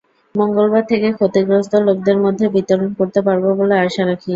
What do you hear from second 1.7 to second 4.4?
লোকদের মধ্যে বিতরণ করতে পারব বলে আশা রাখি।